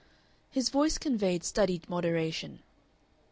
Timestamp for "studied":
1.43-1.87